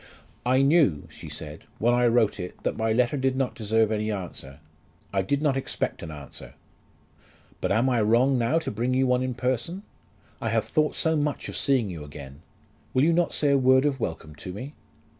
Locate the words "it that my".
2.39-2.91